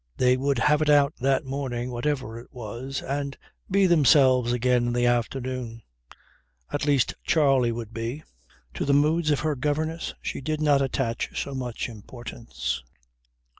They 0.17 0.35
would 0.35 0.57
have 0.57 0.81
it 0.81 0.89
out 0.89 1.13
that 1.17 1.45
morning 1.45 1.91
whatever 1.91 2.39
it 2.39 2.51
was, 2.51 3.03
and 3.03 3.37
be 3.69 3.85
themselves 3.85 4.51
again 4.51 4.87
in 4.87 4.93
the 4.93 5.05
afternoon. 5.05 5.83
At 6.73 6.87
least 6.87 7.13
Charley 7.23 7.71
would 7.71 7.93
be. 7.93 8.23
To 8.73 8.83
the 8.85 8.95
moods 8.95 9.29
of 9.29 9.41
her 9.41 9.55
governess 9.55 10.15
she 10.19 10.41
did 10.41 10.59
not 10.59 10.81
attach 10.81 11.39
so 11.39 11.53
much 11.53 11.87
importance. 11.87 12.81